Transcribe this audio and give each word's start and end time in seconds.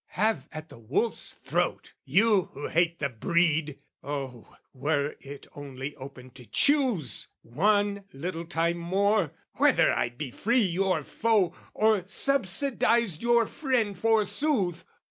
Have 0.15 0.47
at 0.51 0.69
the 0.69 0.79
wolf's 0.79 1.35
throat, 1.35 1.93
you 2.05 2.45
who 2.53 2.69
hate 2.69 2.97
the 2.97 3.07
breed! 3.09 3.77
Oh, 4.03 4.55
were 4.73 5.15
it 5.19 5.45
only 5.53 5.95
open 5.95 6.31
to 6.31 6.45
choose 6.47 7.27
One 7.43 8.05
little 8.11 8.45
time 8.45 8.77
more 8.79 9.31
whether 9.57 9.93
I'd 9.93 10.17
be 10.17 10.31
free 10.31 10.63
Your 10.63 11.03
foe, 11.03 11.53
or 11.75 12.07
subsidised 12.07 13.21
your 13.21 13.45
friend 13.45 13.95
forsooth! 13.95 14.85